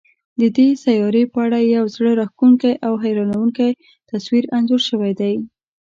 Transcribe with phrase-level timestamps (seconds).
[0.39, 3.69] د دې سیارې په اړه یو زړه راښکونکی او حیرانوونکی
[4.11, 5.33] تصویر انځور شوی دی.